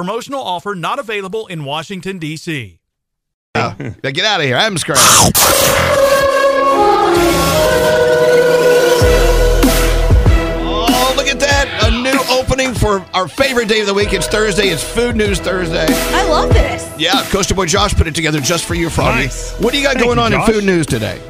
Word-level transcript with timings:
Promotional 0.00 0.40
offer 0.40 0.74
not 0.74 0.98
available 0.98 1.46
in 1.48 1.62
Washington, 1.62 2.18
D.C. 2.18 2.80
Now, 3.54 3.72
get 4.02 4.20
out 4.20 4.40
of 4.40 4.46
here. 4.46 4.56
I'm 4.56 4.78
scratched. 4.78 5.36
Oh, 10.62 11.14
look 11.16 11.26
at 11.26 11.38
that. 11.40 11.68
A 11.86 11.90
new 11.90 12.18
opening 12.34 12.74
for 12.74 13.04
our 13.14 13.28
favorite 13.28 13.68
day 13.68 13.80
of 13.80 13.86
the 13.86 13.92
week. 13.94 14.14
It's 14.14 14.26
Thursday. 14.26 14.68
It's 14.68 14.82
Food 14.82 15.16
News 15.16 15.38
Thursday. 15.38 15.86
I 15.88 16.26
love 16.28 16.52
this. 16.54 16.90
Yeah, 16.98 17.22
Coaster 17.28 17.54
Boy 17.54 17.66
Josh 17.66 17.94
put 17.94 18.06
it 18.06 18.14
together 18.14 18.40
just 18.40 18.64
for 18.64 18.74
you, 18.74 18.88
Froggy. 18.88 19.24
Nice. 19.24 19.52
What 19.58 19.72
do 19.72 19.78
you 19.78 19.84
got 19.84 19.94
Thank 19.96 20.06
going 20.06 20.16
you, 20.18 20.24
on 20.24 20.30
Josh. 20.32 20.48
in 20.48 20.54
Food 20.54 20.64
News 20.64 20.86
today? 20.86 21.20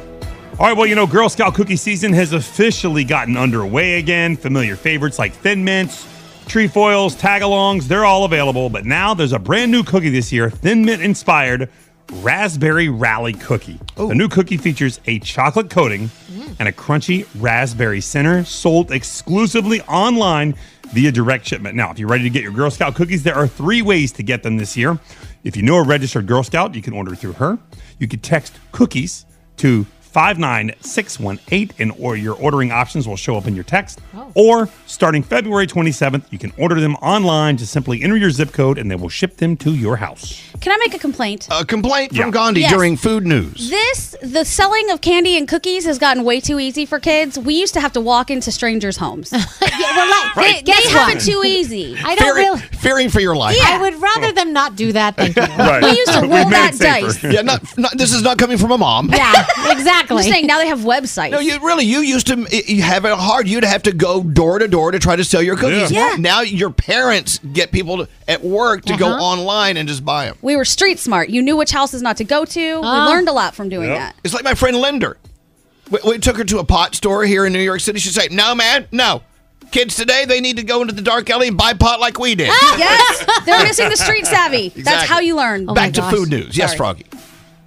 All 0.59 0.67
right, 0.67 0.77
well, 0.77 0.85
you 0.85 0.95
know, 0.95 1.07
Girl 1.07 1.27
Scout 1.27 1.55
cookie 1.55 1.75
season 1.75 2.13
has 2.13 2.33
officially 2.33 3.03
gotten 3.03 3.35
underway 3.35 3.99
again. 3.99 4.37
Familiar 4.37 4.75
favorites 4.75 5.17
like 5.17 5.33
Thin 5.33 5.63
Mints, 5.65 6.05
Trefoils, 6.51 7.15
Tagalongs, 7.15 7.85
they're 7.85 8.03
all 8.03 8.25
available. 8.25 8.69
But 8.69 8.83
now 8.83 9.13
there's 9.13 9.31
a 9.31 9.39
brand 9.39 9.71
new 9.71 9.83
cookie 9.83 10.09
this 10.09 10.33
year, 10.33 10.49
Thin 10.49 10.83
Mint 10.83 11.01
inspired 11.01 11.69
Raspberry 12.15 12.89
Rally 12.89 13.31
Cookie. 13.31 13.79
The 13.95 14.03
oh. 14.03 14.07
new 14.09 14.27
cookie 14.27 14.57
features 14.57 14.99
a 15.05 15.19
chocolate 15.19 15.69
coating 15.69 16.09
mm. 16.09 16.53
and 16.59 16.67
a 16.67 16.73
crunchy 16.73 17.25
raspberry 17.39 18.01
center, 18.01 18.43
sold 18.43 18.91
exclusively 18.91 19.79
online 19.83 20.55
via 20.87 21.13
direct 21.13 21.45
shipment. 21.45 21.77
Now, 21.77 21.89
if 21.89 21.99
you're 21.99 22.09
ready 22.09 22.23
to 22.23 22.29
get 22.29 22.43
your 22.43 22.51
Girl 22.51 22.69
Scout 22.69 22.95
cookies, 22.95 23.23
there 23.23 23.35
are 23.35 23.47
three 23.47 23.81
ways 23.81 24.11
to 24.11 24.21
get 24.21 24.43
them 24.43 24.57
this 24.57 24.75
year. 24.75 24.99
If 25.45 25.55
you 25.55 25.63
know 25.63 25.77
a 25.77 25.85
registered 25.85 26.27
Girl 26.27 26.43
Scout, 26.43 26.75
you 26.75 26.81
can 26.81 26.91
order 26.91 27.15
through 27.15 27.33
her. 27.33 27.59
You 27.97 28.09
can 28.09 28.19
text 28.19 28.59
cookies 28.73 29.25
to 29.55 29.85
59618 30.11 31.71
and 31.79 31.91
or 31.99 32.15
your 32.15 32.35
ordering 32.35 32.71
options 32.71 33.07
will 33.07 33.15
show 33.17 33.35
up 33.37 33.47
in 33.47 33.55
your 33.55 33.63
text. 33.63 33.99
Oh. 34.15 34.31
Or 34.35 34.69
starting 34.85 35.23
February 35.23 35.67
27th, 35.67 36.23
you 36.31 36.37
can 36.37 36.51
order 36.57 36.79
them 36.79 36.95
online. 36.95 37.57
Just 37.57 37.71
simply 37.71 38.01
enter 38.03 38.17
your 38.17 38.29
zip 38.31 38.51
code 38.51 38.77
and 38.77 38.89
they 38.89 38.95
will 38.95 39.09
ship 39.09 39.37
them 39.37 39.55
to 39.57 39.71
your 39.73 39.97
house. 39.97 40.41
Can 40.59 40.71
I 40.73 40.77
make 40.77 40.93
a 40.93 40.99
complaint? 40.99 41.47
A 41.51 41.65
complaint 41.65 42.13
Yeah. 42.13 42.23
from 42.23 42.31
Gandhi 42.31 42.61
Yes. 42.61 42.71
during 42.71 42.97
Food 42.97 43.25
News. 43.25 43.69
This, 43.69 44.15
the 44.21 44.45
selling 44.45 44.89
of 44.91 45.01
candy 45.01 45.37
and 45.37 45.47
cookies 45.47 45.85
has 45.85 45.97
gotten 45.97 46.23
way 46.23 46.39
too 46.39 46.59
easy 46.59 46.85
for 46.85 46.99
kids. 46.99 47.37
We 47.39 47.55
used 47.55 47.73
to 47.73 47.81
have 47.81 47.93
to 47.93 48.01
walk 48.01 48.29
into 48.29 48.51
strangers' 48.51 48.97
homes. 48.97 49.33
Yeah, 49.81 49.95
well, 49.95 50.09
like, 50.09 50.35
Right. 50.35 50.45
they, 50.53 50.53
they 50.59 50.61
guess 50.63 50.91
have 50.91 51.07
what? 51.07 51.17
it 51.17 51.31
too 51.31 51.41
easy. 51.43 51.95
I 52.05 52.13
don't 52.15 52.19
Fearing, 52.35 52.45
really. 52.47 52.59
fearing 52.59 53.09
for 53.09 53.19
your 53.19 53.35
life. 53.35 53.57
Yeah. 53.59 53.77
I 53.77 53.81
would 53.81 53.95
rather 53.99 54.27
oh. 54.27 54.31
them 54.31 54.53
not 54.53 54.75
do 54.75 54.91
that. 54.91 55.15
Thank 55.15 55.35
you. 55.37 55.41
Right. 55.41 55.81
We 55.81 55.89
used 55.89 56.13
to 56.13 56.21
roll 56.21 56.29
that 56.49 56.75
dice. 56.77 57.23
Yeah, 57.23 57.41
not, 57.41 57.77
not, 57.77 57.97
this 57.97 58.13
is 58.13 58.21
not 58.21 58.37
coming 58.37 58.57
from 58.59 58.71
a 58.71 58.77
mom. 58.77 59.09
Yeah, 59.09 59.31
I'm 59.57 59.83
exactly. 60.03 60.23
saying 60.31 60.47
now 60.47 60.57
they 60.59 60.67
have 60.67 60.79
websites. 60.79 61.31
No, 61.31 61.39
you 61.39 61.59
really 61.65 61.85
you 61.85 61.99
used 61.99 62.27
to 62.27 62.47
you 62.67 62.81
have 62.81 63.05
it 63.05 63.13
hard. 63.13 63.47
You'd 63.47 63.63
have 63.63 63.83
to 63.83 63.91
go 63.91 64.21
door 64.23 64.59
to 64.59 64.67
door 64.67 64.91
to 64.91 64.99
try 64.99 65.15
to 65.15 65.23
sell 65.23 65.41
your 65.41 65.55
cookies. 65.55 65.91
Yeah. 65.91 66.11
Yeah. 66.11 66.15
Now 66.17 66.41
your 66.41 66.69
parents 66.71 67.39
get 67.39 67.71
people 67.71 67.97
to, 68.05 68.09
at 68.27 68.43
work 68.43 68.83
to 68.85 68.97
go 68.97 69.07
Uh-huh. 69.07 69.23
online 69.23 69.77
and 69.77 69.87
just 69.87 70.03
buy 70.05 70.25
them. 70.25 70.37
we 70.41 70.55
were 70.55 70.65
street 70.65 70.99
smart. 70.99 71.29
You 71.29 71.41
knew 71.41 71.55
which 71.57 71.71
houses 71.71 72.01
not 72.01 72.17
to 72.17 72.23
go 72.23 72.45
to. 72.45 72.59
we 72.81 72.87
Ah. 72.87 73.07
learned 73.09 73.27
a 73.29 73.33
lot 73.33 73.55
from 73.55 73.69
doing 73.69 73.89
Yep. 73.89 73.97
that. 73.97 74.15
It's 74.23 74.33
like 74.33 74.43
my 74.43 74.53
friend 74.55 74.77
Linder. 74.77 75.17
We, 75.89 75.99
we 76.05 76.17
took 76.19 76.37
her 76.37 76.43
to 76.45 76.59
a 76.59 76.63
pot 76.63 76.95
store 76.95 77.25
here 77.25 77.45
in 77.45 77.53
New 77.53 77.59
York 77.59 77.81
City. 77.81 77.99
She'd 77.99 78.13
say, 78.13 78.27
"No, 78.31 78.55
man, 78.55 78.87
no. 78.91 79.21
Kids 79.71 79.95
today, 79.95 80.25
they 80.25 80.41
need 80.41 80.57
to 80.57 80.63
go 80.63 80.81
into 80.81 80.93
the 80.93 81.01
dark 81.01 81.29
alley 81.29 81.47
and 81.47 81.57
buy 81.57 81.73
pot 81.73 81.99
like 81.99 82.17
we 82.19 82.35
did." 82.35 82.47
Yes, 82.77 83.25
they're 83.45 83.63
missing 83.63 83.89
the 83.89 83.97
street 83.97 84.25
savvy. 84.25 84.69
That's 84.75 85.05
how 85.05 85.19
you 85.19 85.35
learn. 85.35 85.65
Oh 85.69 85.73
Back 85.73 85.93
to 85.93 86.01
gosh. 86.01 86.13
food 86.13 86.29
news. 86.29 86.57
Yes, 86.57 86.69
Sorry. 86.71 86.77
Froggy. 86.77 87.05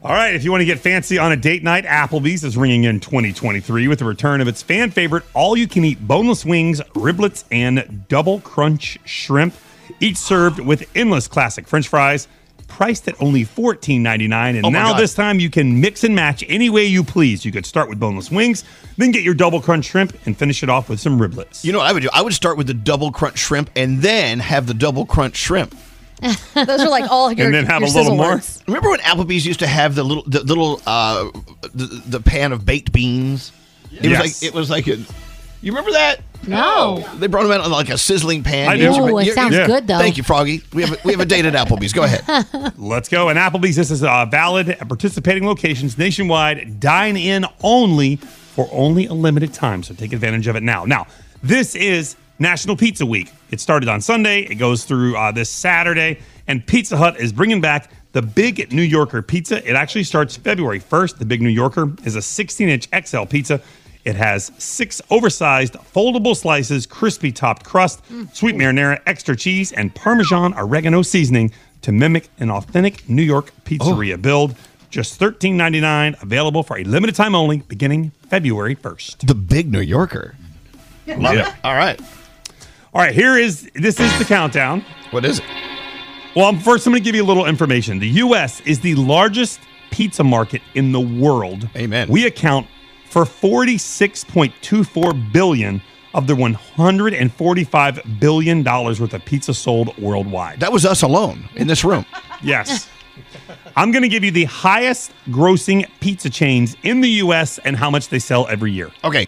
All 0.04 0.12
right, 0.12 0.34
if 0.34 0.44
you 0.44 0.50
want 0.50 0.60
to 0.60 0.66
get 0.66 0.80
fancy 0.80 1.16
on 1.16 1.32
a 1.32 1.36
date 1.36 1.62
night, 1.62 1.86
Applebee's 1.86 2.44
is 2.44 2.58
ringing 2.58 2.84
in 2.84 3.00
2023 3.00 3.88
with 3.88 4.00
the 4.00 4.04
return 4.04 4.42
of 4.42 4.48
its 4.48 4.62
fan 4.62 4.90
favorite 4.90 5.22
all 5.32 5.56
you 5.56 5.66
can 5.66 5.82
eat 5.82 6.06
boneless 6.06 6.44
wings, 6.44 6.82
riblets, 6.92 7.44
and 7.50 8.06
double 8.08 8.40
crunch 8.40 8.98
shrimp, 9.06 9.54
each 10.00 10.18
served 10.18 10.60
with 10.60 10.86
endless 10.94 11.26
classic 11.26 11.66
french 11.66 11.88
fries. 11.88 12.28
Priced 12.66 13.06
at 13.08 13.14
only 13.22 13.44
$14.99. 13.44 14.32
And 14.56 14.66
Oh 14.66 14.70
now 14.70 14.92
God. 14.92 14.98
this 15.00 15.14
time 15.14 15.38
you 15.38 15.48
can 15.48 15.80
mix 15.80 16.02
and 16.02 16.14
match 16.14 16.42
any 16.48 16.68
way 16.70 16.84
you 16.84 17.04
please. 17.04 17.44
You 17.44 17.52
could 17.52 17.66
start 17.66 17.88
with 17.88 18.00
boneless 18.00 18.30
wings, 18.32 18.64
then 18.96 19.10
get 19.12 19.22
your 19.22 19.34
double 19.34 19.60
crunch 19.60 19.84
shrimp, 19.84 20.16
and 20.26 20.36
finish 20.36 20.62
it 20.62 20.68
off 20.68 20.88
with 20.88 20.98
some 20.98 21.20
riblets. 21.20 21.62
You 21.64 21.72
know 21.72 21.78
what 21.78 21.86
I 21.86 21.92
would 21.92 22.02
do? 22.02 22.08
I 22.12 22.20
would 22.22 22.32
start 22.34 22.56
with 22.58 22.66
the 22.66 22.74
double 22.74 23.12
crunch 23.12 23.38
shrimp 23.38 23.70
and 23.76 24.00
then 24.00 24.40
have 24.40 24.66
the 24.66 24.74
double 24.74 25.06
crunch 25.06 25.36
shrimp. 25.36 25.74
Those 26.54 26.80
are 26.80 26.88
like 26.88 27.10
all 27.10 27.30
your, 27.32 27.50
then 27.50 27.66
have 27.66 27.82
a 27.82 27.86
little 27.86 28.00
sizzle 28.02 28.16
more? 28.16 28.30
words. 28.34 28.62
Remember 28.66 28.90
when 28.90 29.00
Applebee's 29.00 29.44
used 29.46 29.60
to 29.60 29.66
have 29.66 29.94
the 29.94 30.02
little 30.04 30.24
the 30.26 30.42
little 30.42 30.80
uh 30.86 31.30
the, 31.74 32.02
the 32.06 32.20
pan 32.20 32.52
of 32.52 32.64
baked 32.64 32.92
beans? 32.92 33.52
It 33.92 34.04
Yes. 34.10 34.22
was 34.22 34.42
like 34.42 34.48
it 34.48 34.54
was 34.54 34.70
like 34.70 34.86
a 34.88 34.96
you 35.62 35.72
remember 35.72 35.92
that? 35.92 36.20
No. 36.46 36.98
They 37.16 37.26
brought 37.26 37.44
them 37.44 37.52
out 37.52 37.60
on 37.62 37.70
like 37.70 37.88
a 37.88 37.96
sizzling 37.96 38.42
pan. 38.42 38.68
I 38.68 38.74
You- 38.74 38.92
do. 38.94 39.02
Ooh, 39.02 39.18
it 39.18 39.26
you- 39.26 39.32
sounds 39.32 39.54
yeah. 39.54 39.66
good 39.66 39.86
though. 39.86 39.98
Thank 39.98 40.18
you, 40.18 40.22
Froggy. 40.22 40.62
We 40.74 40.82
have 40.82 40.92
a, 40.92 40.98
we 41.04 41.12
have 41.12 41.20
a 41.20 41.24
date 41.26 41.46
at 41.46 41.54
Applebee's. 41.54 41.92
Go 41.94 42.02
ahead. 42.02 42.72
Let's 42.78 43.08
go. 43.08 43.30
And 43.30 43.38
Applebee's, 43.38 43.76
this 43.76 43.90
is 43.90 44.02
uh, 44.04 44.26
valid 44.26 44.68
at 44.68 44.86
participating 44.88 45.46
locations 45.46 45.96
nationwide, 45.96 46.80
dine 46.80 47.16
in 47.16 47.46
only 47.62 48.16
for 48.16 48.68
only 48.72 49.06
a 49.06 49.14
limited 49.14 49.54
time. 49.54 49.82
So 49.82 49.94
take 49.94 50.12
advantage 50.12 50.46
of 50.46 50.54
it 50.56 50.62
now. 50.62 50.84
Now, 50.84 51.06
this 51.42 51.74
is 51.74 52.16
National 52.38 52.76
Pizza 52.76 53.06
Week. 53.06 53.30
It 53.50 53.60
started 53.60 53.88
on 53.88 54.00
Sunday, 54.00 54.40
it 54.42 54.56
goes 54.56 54.84
through 54.84 55.16
uh, 55.16 55.32
this 55.32 55.50
Saturday, 55.50 56.18
and 56.48 56.66
Pizza 56.66 56.96
Hut 56.96 57.18
is 57.18 57.32
bringing 57.32 57.60
back 57.60 57.90
the 58.12 58.22
Big 58.22 58.72
New 58.72 58.82
Yorker 58.82 59.22
pizza. 59.22 59.66
It 59.68 59.74
actually 59.74 60.04
starts 60.04 60.36
February 60.36 60.80
1st. 60.80 61.18
The 61.18 61.24
Big 61.24 61.42
New 61.42 61.48
Yorker 61.48 61.92
is 62.04 62.16
a 62.16 62.22
16 62.22 62.68
inch 62.68 62.88
XL 63.06 63.24
pizza. 63.24 63.60
It 64.04 64.16
has 64.16 64.52
six 64.58 65.00
oversized 65.10 65.74
foldable 65.74 66.36
slices, 66.36 66.86
crispy 66.86 67.32
topped 67.32 67.64
crust, 67.64 68.02
sweet 68.34 68.54
marinara, 68.54 69.00
extra 69.06 69.34
cheese, 69.34 69.72
and 69.72 69.94
Parmesan 69.94 70.52
oregano 70.58 71.00
seasoning 71.02 71.52
to 71.80 71.90
mimic 71.92 72.28
an 72.38 72.50
authentic 72.50 73.08
New 73.08 73.22
York 73.22 73.52
pizzeria 73.64 74.20
build. 74.20 74.54
Just 74.90 75.18
$13.99, 75.18 76.22
available 76.22 76.62
for 76.62 76.78
a 76.78 76.84
limited 76.84 77.14
time 77.16 77.34
only, 77.34 77.58
beginning 77.62 78.10
February 78.28 78.76
1st. 78.76 79.26
The 79.26 79.34
Big 79.34 79.72
New 79.72 79.80
Yorker. 79.80 80.36
Love 81.06 81.34
Yeah. 81.34 81.48
it. 81.48 81.54
All 81.64 81.74
right. 81.74 82.00
All 82.94 83.02
right, 83.02 83.14
here 83.14 83.36
is 83.36 83.68
this 83.74 83.98
is 83.98 84.16
the 84.18 84.24
countdown. 84.24 84.84
What 85.10 85.24
is 85.24 85.40
it? 85.40 85.44
Well, 86.36 86.46
I'm- 86.46 86.60
first, 86.60 86.86
I'm 86.86 86.92
going 86.92 87.02
to 87.02 87.04
give 87.04 87.16
you 87.16 87.24
a 87.24 87.26
little 87.26 87.46
information. 87.46 87.98
The 87.98 88.06
U.S. 88.08 88.60
is 88.60 88.78
the 88.80 88.94
largest 88.94 89.58
pizza 89.90 90.22
market 90.24 90.62
in 90.74 90.92
the 90.92 91.00
world. 91.00 91.68
Amen. 91.76 92.08
We 92.08 92.26
account 92.26 92.66
for 93.06 93.24
46.24 93.24 95.32
billion 95.32 95.82
of 96.14 96.26
the 96.28 96.36
145 96.36 98.00
billion 98.20 98.62
dollars 98.62 99.00
worth 99.00 99.14
of 99.14 99.24
pizza 99.24 99.52
sold 99.54 99.96
worldwide. 99.98 100.60
That 100.60 100.70
was 100.72 100.86
us 100.86 101.02
alone 101.02 101.48
in 101.56 101.66
this 101.66 101.82
room. 101.84 102.06
Yes. 102.42 102.88
I'm 103.76 103.90
going 103.90 104.02
to 104.02 104.08
give 104.08 104.22
you 104.24 104.30
the 104.30 104.44
highest 104.44 105.12
grossing 105.28 105.88
pizza 106.00 106.30
chains 106.30 106.76
in 106.82 107.00
the 107.00 107.08
U.S. 107.10 107.58
and 107.58 107.76
how 107.76 107.90
much 107.90 108.08
they 108.08 108.18
sell 108.20 108.46
every 108.48 108.70
year. 108.72 108.90
Okay. 109.02 109.26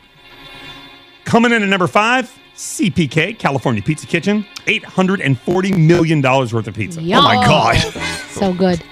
Coming 1.24 1.50
in 1.52 1.62
at 1.64 1.68
number 1.68 1.88
five, 1.88 2.32
CPK, 2.56 3.38
California 3.38 3.82
Pizza 3.82 4.06
Kitchen, 4.06 4.46
$840 4.66 5.78
million 5.78 6.22
worth 6.22 6.54
of 6.54 6.74
pizza. 6.74 7.02
Yum. 7.02 7.20
Oh 7.20 7.22
my 7.22 7.34
God. 7.44 7.76
So 8.30 8.52
good. 8.52 8.82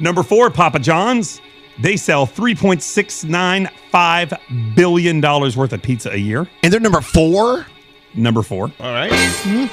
Number 0.00 0.22
four, 0.22 0.50
Papa 0.50 0.78
John's. 0.78 1.40
They 1.80 1.96
sell 1.96 2.26
$3.695 2.26 4.74
billion 4.74 5.20
worth 5.20 5.72
of 5.72 5.82
pizza 5.82 6.10
a 6.10 6.16
year. 6.16 6.48
And 6.62 6.72
they're 6.72 6.80
number 6.80 7.00
four. 7.00 7.66
Number 8.14 8.42
four. 8.42 8.72
All 8.80 8.92
right. 8.92 9.12
Mm. 9.12 9.70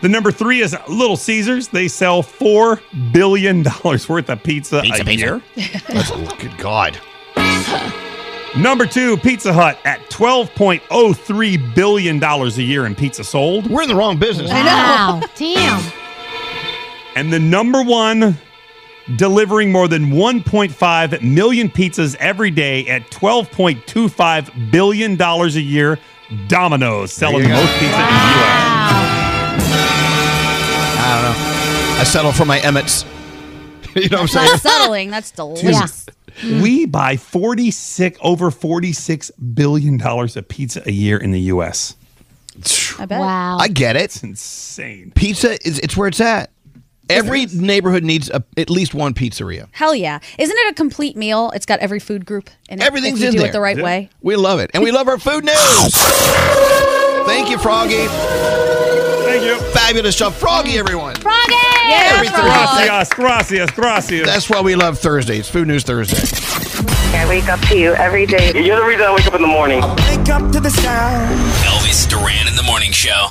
The 0.00 0.08
number 0.08 0.32
three 0.32 0.62
is 0.62 0.74
Little 0.88 1.16
Caesars. 1.16 1.68
They 1.68 1.88
sell 1.88 2.22
$4 2.22 2.80
billion 3.12 3.62
worth 3.62 4.30
of 4.30 4.42
pizza, 4.42 4.78
a 4.78 5.12
year. 5.12 5.42
That's 5.88 6.10
good 6.36 6.56
God. 6.58 6.98
Number 8.56 8.86
two, 8.86 9.16
Pizza 9.16 9.52
Hut 9.52 9.78
at 9.84 10.00
$12.03 10.10 11.74
billion 11.74 12.22
a 12.22 12.46
year 12.48 12.84
in 12.84 12.94
pizza 12.94 13.24
sold. 13.24 13.70
We're 13.70 13.82
in 13.82 13.88
the 13.88 13.94
wrong 13.94 14.18
business. 14.18 14.50
Wow. 14.50 15.22
Damn. 15.36 15.92
And 17.16 17.32
the 17.32 17.38
number 17.38 17.82
one, 17.82 18.38
delivering 19.16 19.72
more 19.72 19.88
than 19.88 20.10
1.5 20.10 21.22
million 21.22 21.70
pizzas 21.70 22.14
every 22.16 22.50
day 22.50 22.86
at 22.88 23.10
$12.25 23.10 24.70
billion 24.70 25.20
a 25.20 25.46
year, 25.48 25.98
Domino's, 26.48 27.12
selling 27.12 27.42
the 27.42 27.48
go. 27.48 27.54
most 27.54 27.72
pizza 27.72 27.84
in 27.84 27.90
the 27.90 27.96
U.S. 27.96 28.02
I 30.98 31.22
don't 31.22 31.24
know. 31.24 32.00
I 32.00 32.04
settle 32.04 32.32
for 32.32 32.44
my 32.44 32.58
Emmets. 32.60 33.04
you 34.02 34.08
know 34.08 34.16
what 34.18 34.22
I'm 34.22 34.28
saying? 34.28 34.58
Settling. 34.58 35.10
That's 35.10 35.30
delicious. 35.30 36.06
Mm-hmm. 36.40 36.62
We 36.62 36.86
buy 36.86 37.16
46 37.16 38.18
over 38.22 38.50
46 38.50 39.30
billion 39.32 39.98
dollars 39.98 40.36
of 40.36 40.48
pizza 40.48 40.82
a 40.86 40.92
year 40.92 41.18
in 41.18 41.30
the 41.30 41.40
US. 41.40 41.94
I 42.98 43.06
bet. 43.06 43.20
Wow. 43.20 43.58
I 43.58 43.68
get 43.68 43.96
it. 43.96 44.02
It's 44.04 44.22
insane. 44.22 45.12
Pizza 45.14 45.52
is 45.66 45.78
it's 45.80 45.96
where 45.96 46.08
it's 46.08 46.20
at. 46.20 46.50
Every 47.10 47.44
neighborhood 47.46 48.04
needs 48.04 48.30
a, 48.30 48.42
at 48.56 48.70
least 48.70 48.94
one 48.94 49.12
pizzeria. 49.12 49.68
Hell 49.72 49.94
yeah. 49.94 50.20
Isn't 50.38 50.56
it 50.56 50.70
a 50.70 50.74
complete 50.74 51.16
meal? 51.16 51.50
It's 51.54 51.66
got 51.66 51.80
every 51.80 51.98
food 51.98 52.24
group 52.24 52.48
in 52.70 52.80
it. 52.80 52.86
Everything's 52.86 53.18
if 53.20 53.24
you 53.24 53.28
in 53.28 53.32
do 53.34 53.38
there. 53.40 53.48
it 53.48 53.52
the 53.52 53.60
right 53.60 53.76
Yeah. 53.76 53.82
way. 53.84 54.10
We 54.22 54.36
love 54.36 54.60
it. 54.60 54.70
And 54.72 54.82
we 54.82 54.92
love 54.92 55.08
our 55.08 55.18
food 55.18 55.44
news. 55.44 55.94
Thank 57.26 57.50
you, 57.50 57.58
Froggy. 57.58 58.06
Thank 59.58 59.74
you. 59.74 59.80
Fabulous 59.80 60.16
job. 60.16 60.32
Froggy, 60.32 60.78
everyone. 60.78 61.14
Froggy! 61.16 61.54
Every 61.84 62.28
Thursday. 62.28 62.86
Gracias, 62.86 63.08
gracias, 63.10 63.70
gracias. 63.72 64.26
That's 64.26 64.48
why 64.48 64.60
we 64.60 64.74
love 64.74 64.98
Thursdays. 64.98 65.48
Food 65.48 65.68
News 65.68 65.82
Thursday. 65.82 66.16
I 67.18 67.28
wake 67.28 67.48
up 67.48 67.60
to 67.68 67.76
you 67.76 67.92
every 67.94 68.26
day. 68.26 68.52
You're 68.54 68.80
the 68.80 68.86
reason 68.86 69.06
I 69.06 69.14
wake 69.14 69.26
up 69.26 69.34
in 69.34 69.42
the 69.42 69.48
morning. 69.48 69.80
Wake 69.80 70.28
up 70.28 70.50
to 70.52 70.60
the 70.60 70.70
sound. 70.70 71.38
Elvis 71.64 72.08
Duran 72.08 72.48
in 72.48 72.56
the 72.56 72.62
morning 72.62 72.92
show. 72.92 73.28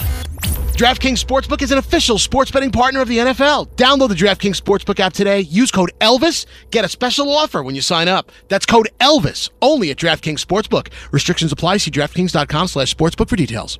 DraftKings 0.78 1.24
Sportsbook 1.24 1.62
is 1.62 1.72
an 1.72 1.78
official 1.78 2.18
sports 2.18 2.50
betting 2.50 2.72
partner 2.72 3.02
of 3.02 3.08
the 3.08 3.20
NFL. 3.20 3.68
Download 3.76 4.10
the 4.10 4.16
DraftKings 4.16 4.60
Sportsbook 4.60 5.00
app 5.00 5.14
today. 5.14 5.42
Use 5.42 5.70
code 5.70 5.92
ELVIS. 6.02 6.46
Get 6.72 6.86
a 6.86 6.90
special 6.90 7.30
offer 7.30 7.62
when 7.62 7.76
you 7.76 7.82
sign 7.82 8.08
up. 8.08 8.32
That's 8.48 8.66
code 8.66 8.90
ELVIS 9.00 9.50
only 9.62 9.92
at 9.92 9.98
DraftKings 9.98 10.44
Sportsbook. 10.44 10.92
Restrictions 11.12 11.52
apply. 11.52 11.78
See 11.78 11.92
DraftKings.com 11.92 12.68
slash 12.68 12.96
sportsbook 12.96 13.30
for 13.30 13.36
details. 13.36 13.80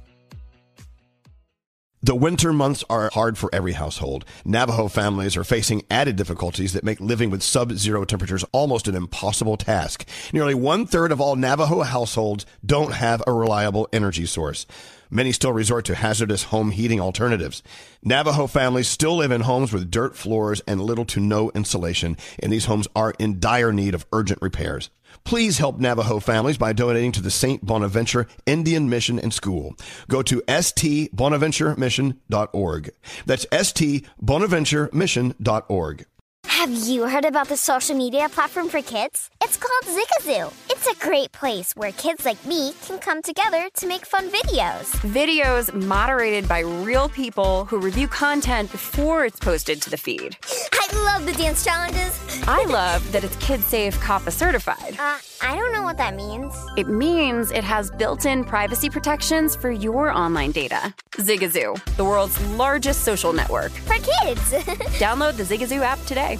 The 2.03 2.15
winter 2.15 2.51
months 2.51 2.83
are 2.89 3.11
hard 3.13 3.37
for 3.37 3.53
every 3.53 3.73
household. 3.73 4.25
Navajo 4.43 4.87
families 4.87 5.37
are 5.37 5.43
facing 5.43 5.83
added 5.91 6.15
difficulties 6.15 6.73
that 6.73 6.83
make 6.83 6.99
living 6.99 7.29
with 7.29 7.43
sub 7.43 7.73
zero 7.73 8.05
temperatures 8.05 8.43
almost 8.51 8.87
an 8.87 8.95
impossible 8.95 9.55
task. 9.55 10.07
Nearly 10.33 10.55
one 10.55 10.87
third 10.87 11.11
of 11.11 11.21
all 11.21 11.35
Navajo 11.35 11.83
households 11.83 12.47
don't 12.65 12.93
have 12.93 13.21
a 13.27 13.33
reliable 13.33 13.87
energy 13.93 14.25
source. 14.25 14.65
Many 15.13 15.33
still 15.33 15.51
resort 15.51 15.83
to 15.85 15.95
hazardous 15.95 16.45
home 16.45 16.71
heating 16.71 17.01
alternatives. 17.01 17.61
Navajo 18.01 18.47
families 18.47 18.87
still 18.87 19.17
live 19.17 19.31
in 19.31 19.41
homes 19.41 19.73
with 19.73 19.91
dirt 19.91 20.15
floors 20.15 20.61
and 20.65 20.81
little 20.81 21.03
to 21.05 21.19
no 21.19 21.51
insulation, 21.53 22.15
and 22.39 22.51
these 22.51 22.65
homes 22.65 22.87
are 22.95 23.13
in 23.19 23.41
dire 23.41 23.73
need 23.73 23.93
of 23.93 24.05
urgent 24.13 24.41
repairs. 24.41 24.89
Please 25.23 25.57
help 25.57 25.79
Navajo 25.79 26.19
families 26.19 26.57
by 26.57 26.73
donating 26.73 27.11
to 27.11 27.21
the 27.21 27.29
St. 27.29 27.63
Bonaventure 27.65 28.27
Indian 28.45 28.89
Mission 28.89 29.19
and 29.19 29.33
School. 29.33 29.75
Go 30.07 30.21
to 30.23 30.41
stbonaventuremission.org. 30.47 32.89
That's 33.25 33.45
stbonaventuremission.org. 33.45 36.05
Have 36.51 36.69
you 36.69 37.07
heard 37.07 37.23
about 37.23 37.47
the 37.47 37.55
social 37.55 37.95
media 37.95 38.27
platform 38.27 38.67
for 38.67 38.81
kids? 38.81 39.29
It's 39.41 39.57
called 39.57 39.85
Zigazoo. 39.85 40.53
It's 40.69 40.85
a 40.85 40.95
great 41.03 41.31
place 41.31 41.73
where 41.77 41.93
kids 41.93 42.25
like 42.25 42.45
me 42.45 42.73
can 42.85 42.99
come 42.99 43.21
together 43.21 43.69
to 43.77 43.87
make 43.87 44.05
fun 44.05 44.29
videos. 44.29 44.85
Videos 45.13 45.73
moderated 45.73 46.49
by 46.49 46.59
real 46.59 47.07
people 47.07 47.63
who 47.65 47.79
review 47.79 48.09
content 48.09 48.69
before 48.69 49.23
it's 49.23 49.39
posted 49.39 49.81
to 49.83 49.89
the 49.89 49.97
feed. 49.97 50.37
I 50.93 51.03
love 51.05 51.25
the 51.25 51.33
dance 51.33 51.63
challenges. 51.63 52.19
I 52.47 52.65
love 52.65 53.09
that 53.11 53.23
it's 53.23 53.35
Kid 53.37 53.61
Safe 53.61 53.97
COPPA 53.99 54.31
certified. 54.31 54.97
Uh, 54.99 55.17
I 55.41 55.55
don't 55.55 55.71
know 55.71 55.83
what 55.83 55.97
that 55.97 56.15
means. 56.15 56.53
It 56.75 56.87
means 56.87 57.51
it 57.51 57.63
has 57.63 57.89
built 57.91 58.25
in 58.25 58.43
privacy 58.43 58.89
protections 58.89 59.55
for 59.55 59.71
your 59.71 60.11
online 60.11 60.51
data. 60.51 60.93
Zigazoo, 61.11 61.79
the 61.95 62.03
world's 62.03 62.39
largest 62.55 63.05
social 63.05 63.31
network. 63.31 63.71
For 63.71 63.95
kids. 63.95 64.41
Download 64.99 65.37
the 65.37 65.43
Zigazoo 65.43 65.81
app 65.81 66.03
today. 66.05 66.39